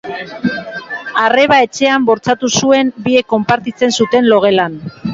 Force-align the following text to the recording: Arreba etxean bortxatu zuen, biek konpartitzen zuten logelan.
Arreba 1.25 1.59
etxean 1.67 2.09
bortxatu 2.09 2.51
zuen, 2.63 2.93
biek 3.11 3.31
konpartitzen 3.37 3.99
zuten 4.03 4.31
logelan. 4.35 4.85